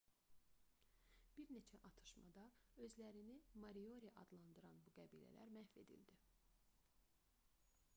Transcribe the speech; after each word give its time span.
bir 1.39 1.51
neçə 1.55 1.81
atışmada 1.89 2.45
özlərini 2.87 3.37
moriori 3.65 4.13
adlandıran 4.25 4.83
bu 4.87 4.97
qəbilələr 4.99 5.55
məhv 5.59 5.81
edildi 5.85 6.19